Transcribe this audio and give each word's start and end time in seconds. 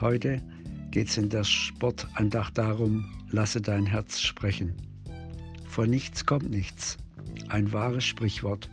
Heute 0.00 0.42
geht 0.90 1.08
es 1.08 1.16
in 1.16 1.30
der 1.30 1.44
Sportandacht 1.44 2.58
darum, 2.58 3.06
lasse 3.30 3.62
dein 3.62 3.86
Herz 3.86 4.20
sprechen. 4.20 4.74
Von 5.66 5.88
nichts 5.88 6.26
kommt 6.26 6.50
nichts. 6.50 6.98
Ein 7.48 7.72
wahres 7.72 8.04
Sprichwort. 8.04 8.68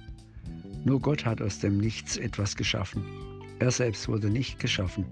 Nur 0.84 1.00
Gott 1.00 1.26
hat 1.26 1.42
aus 1.42 1.60
dem 1.60 1.78
Nichts 1.78 2.18
etwas 2.18 2.58
geschaffen. 2.58 3.06
Er 3.60 3.72
selbst 3.72 4.10
wurde 4.10 4.30
nicht 4.30 4.60
geschaffen. 4.60 5.06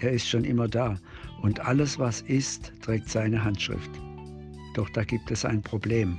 Er 0.00 0.12
ist 0.12 0.28
schon 0.28 0.44
immer 0.44 0.68
da 0.68 0.98
und 1.40 1.60
alles, 1.60 1.98
was 1.98 2.20
ist, 2.20 2.74
trägt 2.82 3.08
seine 3.08 3.42
Handschrift. 3.42 3.90
Doch 4.74 4.90
da 4.90 5.04
gibt 5.04 5.30
es 5.30 5.46
ein 5.46 5.62
Problem. 5.62 6.18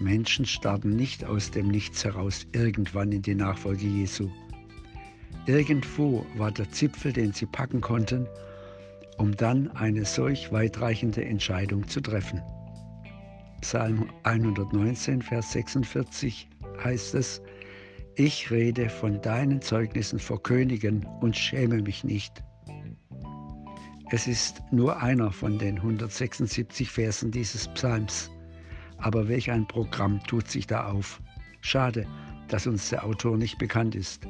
Menschen 0.00 0.46
starten 0.46 0.96
nicht 0.96 1.22
aus 1.22 1.50
dem 1.50 1.68
Nichts 1.68 2.02
heraus 2.02 2.46
irgendwann 2.52 3.12
in 3.12 3.20
die 3.20 3.34
Nachfolge 3.34 3.86
Jesu. 3.86 4.30
Irgendwo 5.48 6.26
war 6.36 6.52
der 6.52 6.70
Zipfel, 6.70 7.10
den 7.10 7.32
sie 7.32 7.46
packen 7.46 7.80
konnten, 7.80 8.28
um 9.16 9.34
dann 9.34 9.70
eine 9.70 10.04
solch 10.04 10.52
weitreichende 10.52 11.24
Entscheidung 11.24 11.88
zu 11.88 12.02
treffen. 12.02 12.42
Psalm 13.62 14.10
119, 14.24 15.22
Vers 15.22 15.52
46 15.52 16.50
heißt 16.84 17.14
es, 17.14 17.40
Ich 18.14 18.50
rede 18.50 18.90
von 18.90 19.22
deinen 19.22 19.62
Zeugnissen 19.62 20.18
vor 20.18 20.42
Königen 20.42 21.06
und 21.22 21.34
schäme 21.34 21.80
mich 21.80 22.04
nicht. 22.04 22.44
Es 24.10 24.26
ist 24.26 24.62
nur 24.70 25.02
einer 25.02 25.32
von 25.32 25.58
den 25.58 25.78
176 25.78 26.90
Versen 26.90 27.30
dieses 27.30 27.68
Psalms. 27.68 28.30
Aber 28.98 29.28
welch 29.28 29.50
ein 29.50 29.66
Programm 29.66 30.22
tut 30.24 30.50
sich 30.50 30.66
da 30.66 30.88
auf. 30.88 31.22
Schade, 31.62 32.06
dass 32.48 32.66
uns 32.66 32.90
der 32.90 33.02
Autor 33.06 33.38
nicht 33.38 33.56
bekannt 33.56 33.94
ist. 33.94 34.28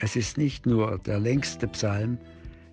Es 0.00 0.16
ist 0.16 0.38
nicht 0.38 0.64
nur 0.66 0.98
der 0.98 1.20
längste 1.20 1.68
Psalm, 1.68 2.18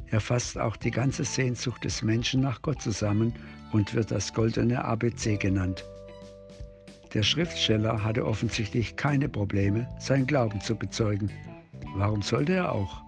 er 0.09 0.22
fasst 0.22 0.58
auch 0.58 0.78
die 0.78 0.92
ganze 0.92 1.25
Sehnsucht 1.25 1.83
des 1.83 2.02
Menschen 2.02 2.39
nach 2.42 2.61
Gott 2.61 2.81
zusammen 2.81 3.33
und 3.73 3.94
wird 3.94 4.11
das 4.11 4.33
goldene 4.33 4.83
ABC 4.83 5.36
genannt. 5.36 5.83
Der 7.14 7.23
Schriftsteller 7.23 8.03
hatte 8.03 8.25
offensichtlich 8.25 8.95
keine 8.95 9.28
Probleme, 9.28 9.88
sein 10.00 10.25
Glauben 10.25 10.61
zu 10.61 10.75
bezeugen. 10.75 11.30
Warum 11.95 12.22
sollte 12.22 12.53
er 12.53 12.72
auch? 12.72 13.02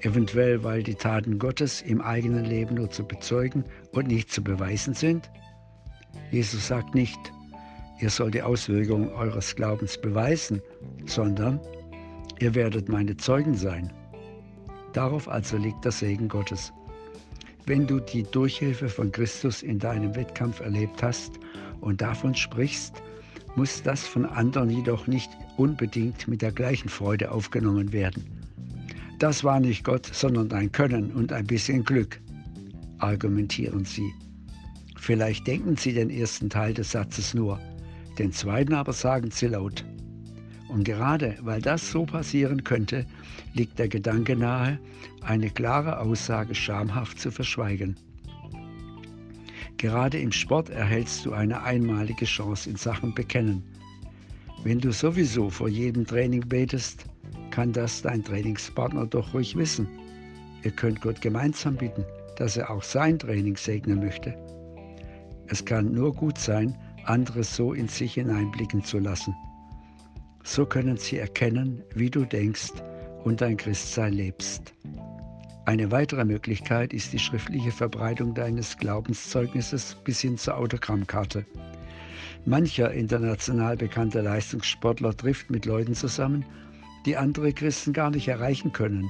Eventuell, 0.00 0.62
weil 0.62 0.82
die 0.82 0.94
Taten 0.94 1.38
Gottes 1.38 1.80
im 1.80 2.02
eigenen 2.02 2.44
Leben 2.44 2.74
nur 2.74 2.90
zu 2.90 3.04
bezeugen 3.04 3.64
und 3.92 4.08
nicht 4.08 4.30
zu 4.30 4.42
beweisen 4.42 4.92
sind? 4.92 5.30
Jesus 6.30 6.66
sagt 6.66 6.94
nicht, 6.94 7.18
ihr 8.00 8.10
sollt 8.10 8.34
die 8.34 8.42
Auswirkungen 8.42 9.08
eures 9.10 9.54
Glaubens 9.56 9.98
beweisen, 9.98 10.60
sondern 11.06 11.60
ihr 12.42 12.56
werdet 12.56 12.88
meine 12.88 13.16
Zeugen 13.16 13.54
sein. 13.54 13.92
Darauf 14.92 15.28
also 15.28 15.56
liegt 15.56 15.84
der 15.84 15.92
Segen 15.92 16.26
Gottes. 16.26 16.72
Wenn 17.66 17.86
du 17.86 18.00
die 18.00 18.24
Durchhilfe 18.24 18.88
von 18.88 19.12
Christus 19.12 19.62
in 19.62 19.78
deinem 19.78 20.16
Wettkampf 20.16 20.58
erlebt 20.58 21.04
hast 21.04 21.38
und 21.80 22.00
davon 22.00 22.34
sprichst, 22.34 23.00
muss 23.54 23.80
das 23.84 24.04
von 24.04 24.26
anderen 24.26 24.70
jedoch 24.70 25.06
nicht 25.06 25.30
unbedingt 25.56 26.26
mit 26.26 26.42
der 26.42 26.50
gleichen 26.50 26.88
Freude 26.88 27.30
aufgenommen 27.30 27.92
werden. 27.92 28.24
Das 29.20 29.44
war 29.44 29.60
nicht 29.60 29.84
Gott, 29.84 30.06
sondern 30.12 30.48
dein 30.48 30.72
Können 30.72 31.12
und 31.12 31.32
ein 31.32 31.46
bisschen 31.46 31.84
Glück, 31.84 32.20
argumentieren 32.98 33.84
sie. 33.84 34.12
Vielleicht 34.96 35.46
denken 35.46 35.76
sie 35.76 35.92
den 35.92 36.10
ersten 36.10 36.50
Teil 36.50 36.74
des 36.74 36.90
Satzes 36.90 37.34
nur, 37.34 37.60
den 38.18 38.32
zweiten 38.32 38.74
aber 38.74 38.92
sagen 38.92 39.30
sie 39.30 39.46
laut. 39.46 39.84
Und 40.72 40.84
gerade 40.84 41.36
weil 41.42 41.60
das 41.60 41.90
so 41.90 42.06
passieren 42.06 42.64
könnte, 42.64 43.04
liegt 43.52 43.78
der 43.78 43.88
Gedanke 43.88 44.34
nahe, 44.34 44.78
eine 45.20 45.50
klare 45.50 46.00
Aussage 46.00 46.54
schamhaft 46.54 47.20
zu 47.20 47.30
verschweigen. 47.30 47.94
Gerade 49.76 50.18
im 50.18 50.32
Sport 50.32 50.70
erhältst 50.70 51.26
du 51.26 51.34
eine 51.34 51.62
einmalige 51.62 52.24
Chance 52.24 52.70
in 52.70 52.76
Sachen 52.76 53.14
Bekennen. 53.14 53.62
Wenn 54.64 54.78
du 54.78 54.92
sowieso 54.92 55.50
vor 55.50 55.68
jedem 55.68 56.06
Training 56.06 56.48
betest, 56.48 57.04
kann 57.50 57.74
das 57.74 58.00
dein 58.00 58.24
Trainingspartner 58.24 59.06
doch 59.06 59.34
ruhig 59.34 59.54
wissen. 59.56 59.86
Ihr 60.62 60.70
könnt 60.70 61.02
Gott 61.02 61.20
gemeinsam 61.20 61.76
bitten, 61.76 62.04
dass 62.38 62.56
er 62.56 62.70
auch 62.70 62.82
sein 62.82 63.18
Training 63.18 63.58
segnen 63.58 63.98
möchte. 63.98 64.34
Es 65.48 65.62
kann 65.62 65.92
nur 65.92 66.14
gut 66.14 66.38
sein, 66.38 66.74
andere 67.04 67.44
so 67.44 67.74
in 67.74 67.88
sich 67.88 68.14
hineinblicken 68.14 68.82
zu 68.82 69.00
lassen. 69.00 69.34
So 70.44 70.66
können 70.66 70.96
sie 70.96 71.18
erkennen, 71.18 71.82
wie 71.94 72.10
du 72.10 72.24
denkst 72.24 72.72
und 73.24 73.40
dein 73.40 73.56
Christsein 73.56 74.12
lebst. 74.12 74.74
Eine 75.64 75.92
weitere 75.92 76.24
Möglichkeit 76.24 76.92
ist 76.92 77.12
die 77.12 77.20
schriftliche 77.20 77.70
Verbreitung 77.70 78.34
deines 78.34 78.76
Glaubenszeugnisses 78.76 79.96
bis 80.04 80.20
hin 80.20 80.36
zur 80.36 80.56
Autogrammkarte. 80.56 81.46
Mancher 82.44 82.90
international 82.90 83.76
bekannter 83.76 84.22
Leistungssportler 84.22 85.16
trifft 85.16 85.50
mit 85.50 85.64
Leuten 85.64 85.94
zusammen, 85.94 86.44
die 87.06 87.16
andere 87.16 87.52
Christen 87.52 87.92
gar 87.92 88.10
nicht 88.10 88.26
erreichen 88.26 88.72
können. 88.72 89.08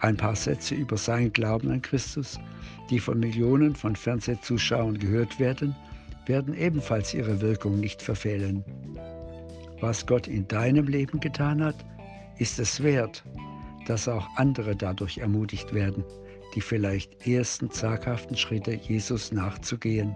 Ein 0.00 0.18
paar 0.18 0.36
Sätze 0.36 0.74
über 0.74 0.98
seinen 0.98 1.32
Glauben 1.32 1.70
an 1.70 1.80
Christus, 1.80 2.38
die 2.90 3.00
von 3.00 3.18
Millionen 3.18 3.74
von 3.74 3.96
Fernsehzuschauern 3.96 4.98
gehört 4.98 5.38
werden, 5.40 5.74
werden 6.26 6.54
ebenfalls 6.54 7.14
ihre 7.14 7.40
Wirkung 7.40 7.80
nicht 7.80 8.02
verfehlen. 8.02 8.62
Was 9.80 10.06
Gott 10.06 10.28
in 10.28 10.46
deinem 10.46 10.86
Leben 10.86 11.20
getan 11.20 11.64
hat, 11.64 11.76
ist 12.38 12.58
es 12.58 12.82
wert, 12.82 13.24
dass 13.86 14.08
auch 14.08 14.28
andere 14.36 14.76
dadurch 14.76 15.18
ermutigt 15.18 15.72
werden, 15.72 16.04
die 16.54 16.60
vielleicht 16.60 17.26
ersten 17.26 17.70
zaghaften 17.70 18.36
Schritte 18.36 18.74
Jesus 18.74 19.32
nachzugehen. 19.32 20.14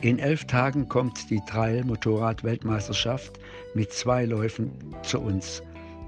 In 0.00 0.18
elf 0.18 0.44
Tagen 0.44 0.88
kommt 0.88 1.30
die 1.30 1.40
Trail-Motorrad-Weltmeisterschaft 1.46 3.38
mit 3.74 3.92
zwei 3.92 4.24
Läufen 4.24 4.72
zu 5.02 5.20
uns, 5.20 5.62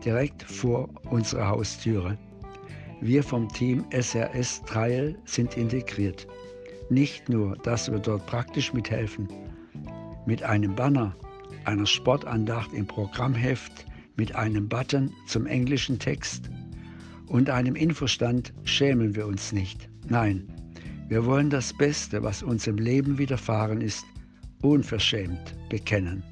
direkt 0.05 0.43
vor 0.43 0.89
unserer 1.11 1.49
Haustüre. 1.49 2.17
Wir 3.01 3.23
vom 3.23 3.49
Team 3.49 3.85
SRS 3.91 4.63
Trail 4.63 5.17
sind 5.25 5.57
integriert. 5.57 6.27
Nicht 6.91 7.29
nur, 7.29 7.57
dass 7.59 7.91
wir 7.91 7.99
dort 7.99 8.27
praktisch 8.27 8.73
mithelfen, 8.73 9.29
mit 10.27 10.43
einem 10.43 10.75
Banner 10.75 11.15
einer 11.65 11.87
Sportandacht 11.87 12.73
im 12.73 12.87
Programmheft 12.87 13.87
mit 14.17 14.35
einem 14.35 14.69
Button 14.69 15.13
zum 15.27 15.47
englischen 15.47 15.99
Text 15.99 16.51
und 17.27 17.51
einem 17.51 17.77
Infostand 17.77 18.53
schämen 18.65 19.15
wir 19.15 19.27
uns 19.27 19.53
nicht. 19.53 19.89
Nein, 20.09 20.49
wir 21.09 21.25
wollen 21.25 21.51
das 21.51 21.77
Beste, 21.77 22.23
was 22.23 22.43
uns 22.43 22.67
im 22.67 22.77
Leben 22.77 23.19
widerfahren 23.19 23.81
ist, 23.81 24.05
unverschämt 24.63 25.55
bekennen. 25.69 26.23